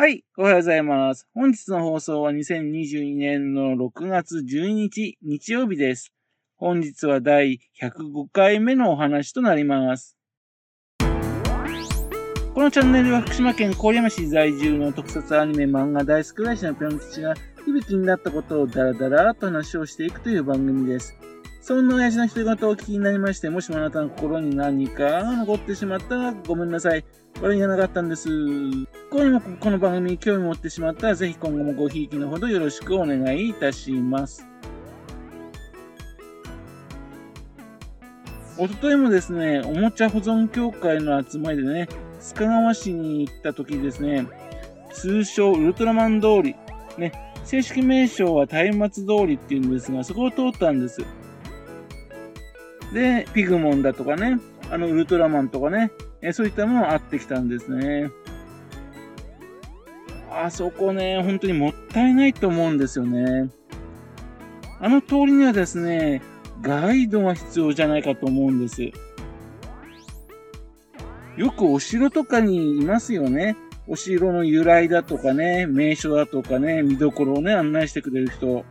[0.00, 1.28] はい、おはようございます。
[1.34, 6.10] 本日の放送は2022年の6月12日、日曜日です。
[6.56, 10.16] 本日は第105回目のお話となります。
[11.00, 11.04] こ
[12.62, 17.34] のチャンネルは福島県郡山市在住の特撮アニメ漫画大好き暮らしのぴょん吉が
[17.66, 21.14] 響きになったことをダラダラと話をしていくという番組です。
[21.60, 27.04] そんな親父の独り言をお聞きになりまして、もしもあなたの心に何か残ってしまったらごめんなさい。
[27.40, 28.28] 悪いがなかったんです。
[28.28, 28.86] 今
[29.20, 34.46] 夜もこの番組に興味を持ってしまったら、ぜひ今後もごひいきのほどよろしくお願いいたします。
[38.58, 41.88] おとといもですね、おもちゃ保存協会の集まりでね、
[42.20, 44.26] 須賀川市に行った時ですね、
[44.92, 46.56] 通称ウルトラマン通り、
[46.98, 47.12] ね、
[47.44, 51.02] 正式名称は松明通りっていうんですが、そこを通ったんです。
[52.92, 54.38] で、ピグモンだとかね、
[54.70, 55.90] あのウルトラマンとかね、
[56.22, 58.10] えそういったものがあってきたんですね。
[60.30, 63.50] あそこね、本当にもったいないと思うんですよね。
[64.80, 66.22] あの通りにはですね、
[66.62, 68.82] ガイドが必要じゃないかと思うんです。
[71.36, 73.56] よくお城とかにいますよね。
[73.86, 78.64] お城の由来だとかね、名所だとかね、見どころをね、案内してくれる人。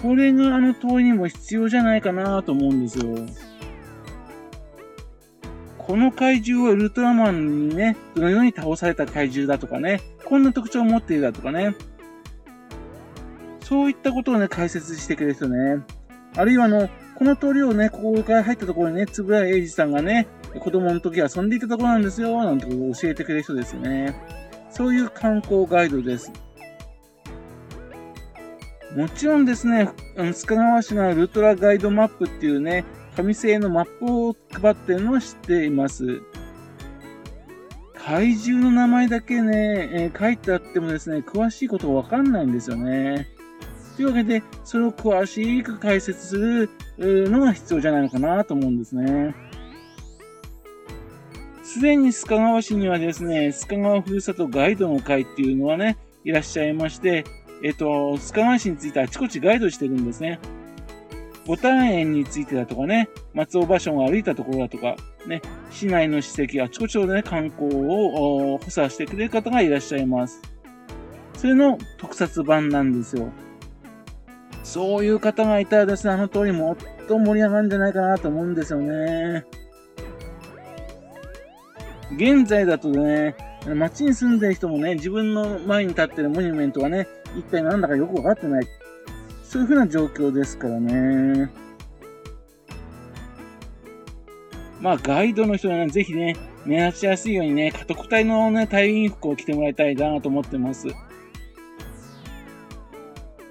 [0.00, 3.16] それがあの通りにも必要じゃないかなと思うんですよ。
[5.76, 11.74] この怪獣はウルトラマンにね、どのように倒された怪獣だとかね、こんな特徴を持っているだとかね。
[13.62, 15.82] そういったことをね、解説してくれる人ね。
[16.36, 20.28] あるいはあの、この通りをね、ここから入ったところにね、つぶら英二さんがね、
[20.60, 24.14] 子供の時遊んでいたところなんですよ、なんてことを教えてくれる人ですよね。
[24.70, 26.32] そういう観光ガイドです。
[28.96, 32.84] もちろんですね、須賀川市がウルトラガイドマップっていうね、
[33.16, 36.22] 紙製のマップを配ってるのは知っています。
[37.94, 43.28] 怪獣の名前だけね、えー書いてあってもですね、詳しいことわかんないんですよね。
[43.96, 46.70] というわけで、それを詳しく解説する
[47.30, 49.34] のが必要じゃないのかなと思うんですね。
[51.62, 57.24] すでに須賀川市にはですね、須賀川ふるさとガイドの会っていうのはね、いらっしゃいまして、
[57.62, 60.38] えっ、と、須賀川市についてあちこちガイドしてるんですね。
[61.46, 70.40] ボタン園についてだとかね、松尾芭蕉が歩いたところだとか、ね、市内の史跡、あちこちをね、観光を補佐してくれる方がいらっしゃいます。
[71.34, 73.30] それの特撮版なんですよ。
[74.62, 76.76] そういう方がいたらですね、あの通りもっ
[77.08, 79.44] と盛り上がるんじゃないかなと思うんですよね。
[82.16, 83.34] 現在だとね、
[83.66, 88.66] 街に住んでる人もね、自分の前に立ってるモニュメントがね、一体何だかよくわかってない。
[89.42, 91.50] そういう風な状況ですからね。
[94.80, 100.88] まあ、ガイドの人はね、ぜひね、目立ちやすいようにね、家督隊のね、隊員服を着てもらいたいなと思ってます。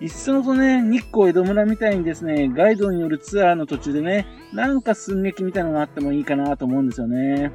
[0.00, 7.50] いっそのとね、日光江戸村みたいにですね、ガイドによるツアーの途中でね、なんか寸劇みたいなのがあってもいいかなと思うんですよね。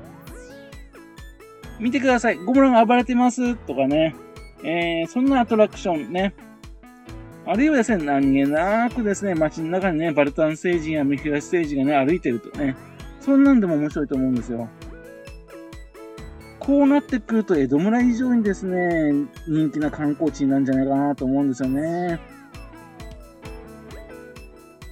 [1.79, 4.13] 見てください、ゴムラが暴れてますとかね、
[4.63, 6.33] えー、そんなアトラクションね。
[7.45, 12.75] あるいはですね、何気なくですね、街の中にね、バルタン星人やメフラス星人がね、歩いてるとね、
[13.19, 14.69] そんなんでも面白いと思うんですよ。
[16.59, 19.11] こうなってくると、江戸村以上にですね、
[19.49, 22.21] 人気な観光地なんじゃないかなと思うんですよね。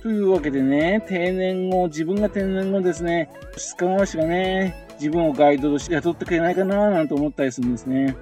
[0.01, 8.17] というわけでね、定年後、自分が定年後ですね、須賀川市がね、自分をガイドとして雇ってくれないかななんて思ったりするんですね。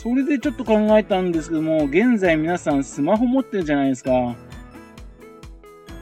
[0.00, 4.36] それでちょっと考えたんですけども、現在皆さんスマホ持ってるじゃないですか。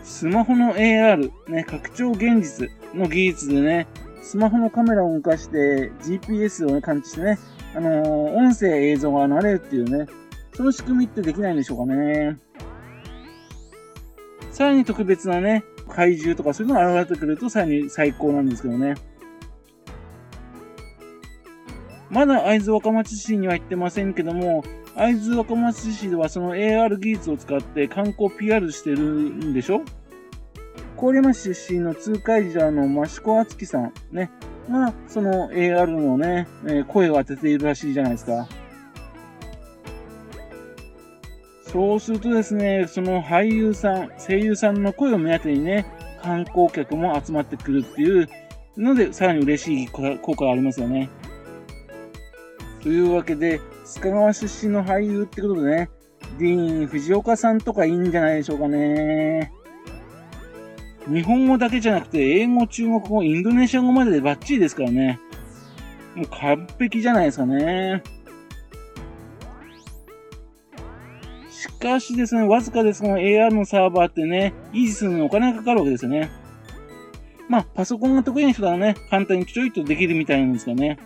[0.05, 3.87] スマホの AR、ね、拡張現実の技術でね、
[4.23, 7.39] スマホのカメラを動かして GPS を、ね、感知してね、
[7.75, 10.07] あのー音声映像が流れるっていうね、
[10.55, 12.37] その仕組みってできないんでしょうかね。
[14.51, 18.95] さらに特別なね、怪獣とかそういうのが現れてくるとさらに最高なんですけどね。
[22.17, 24.65] まだ会津若松市には行ってませんけども、
[24.95, 29.83] 会津若松市ではその AR 技術を使って観光 PR してるんでしょ？
[30.99, 34.31] 郡山市出身の通会者の益子敦樹さんね、
[34.71, 38.49] が、その AR のね、えー声を当てているらしいじゃないですか。
[41.65, 45.85] そうするとですね、その俳優さん、声優さんの声を目当てにね、
[46.23, 48.27] 観光客も集まってくるっていう
[48.79, 51.11] ので、さらに嬉しい効果がありますよね。
[52.87, 55.91] というわけで、須賀川出身の俳優ってことでね、
[56.39, 59.51] ディーン・藤岡さんとかいいんじゃないでしょうかね。
[61.09, 65.19] 日本語だけじゃなくて、英語、中国語、インドネシア語まででバッチリですからね。
[66.15, 68.05] もう完璧じゃないですかね。
[71.51, 76.31] しかしですね、わずかですが AR のサーバーってね、維持するのにお金がかかるわけですよね。
[77.49, 80.99] まあ、パソコンが得意な人ならね、簡単にちょいとできるみたいなんですよね。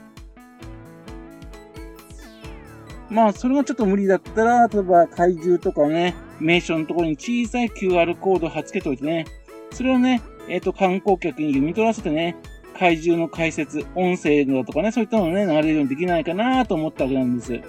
[3.11, 9.27] まあ、それがちょっと無理だったら、例えば怪獣とかね、名所のところに小さい QR コードを貼っ付けておいてね、
[9.73, 12.37] それをね、えっ、ー、と、観光客に読み取らせてね、
[12.79, 17.61] 怪獣の解説、音声だとかね、そういったのをね、流れるようにできないかなと思ったわけなんです。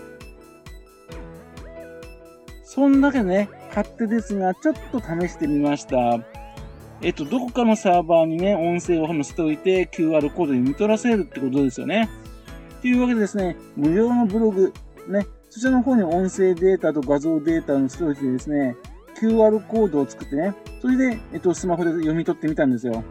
[2.63, 6.19] そんだけね、勝手ですが、ちょっと試してみました。
[7.01, 12.09] えっと、どこかのサーバーにね、音声を載せておいて、QR コードで読み取らせるってことですよね。
[12.81, 14.71] というわけでですね、無料のブログ、
[15.07, 18.75] ね、そちらの方に音声データと画像データのストレージでですね、
[19.19, 23.03] QR コードを作ってね、それで、えっと、スマホで読み取ってみたんですよ。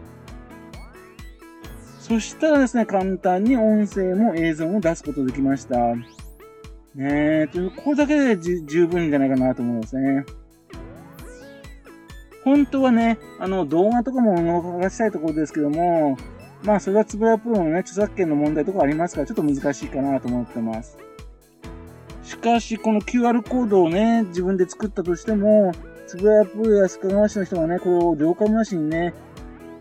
[2.00, 5.76] そしたらですね、簡単に音声も映像も出すことできました。
[6.94, 10.24] ねえ、というこれだけで十分じゃないかなと思うんですね。
[12.44, 16.16] 本当はね、あの、動画とかも動かしたいところですけども、
[16.64, 20.98] まあ、それはつぶやプロのね、著作権の問題とかありますから、ちょっと難しいかなと思ってます。
[22.40, 25.72] しかし、この QR コードをね、自分で作ったとしても、
[26.06, 29.12] つぶやプロや須賀川市の人がね、これを了解なしにね、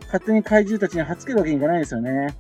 [0.07, 2.35] 勝手に怪獣たちに貼っつけるわけにいかないですよね。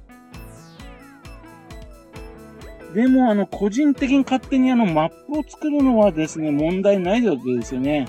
[2.93, 8.05] でも、あの、個人的に勝手にあの、マップを作るのはですね、問題ないわけですよね。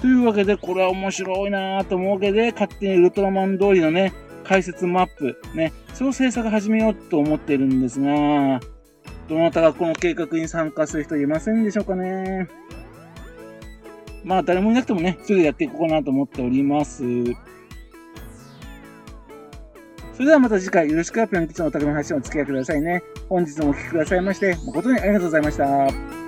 [0.00, 4.12] というわけで、これは面白いなぁと思うわけで、勝手にウルトラマン通りのね、
[4.42, 8.58] 解説マップ、ね、その制作始めようと思ってるんですが、
[9.28, 12.48] どなたがこの計画に参加する人いませんでしょうかね。
[14.22, 17.02] まあ、誰もいなくてもね、すぐやっていこうかなと思っております。
[20.14, 23.02] それではまた次回よろしくアップの基地のお宅の配信をお付き合いくださいね。
[23.28, 26.23] 本日もお聴きくださいまして、誠にありがとうございました。